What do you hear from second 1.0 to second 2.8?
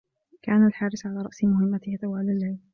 على رأس مهمته طوال الليل.